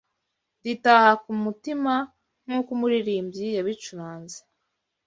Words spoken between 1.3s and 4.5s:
mutima nk’uko umuririmbyi yabicuranze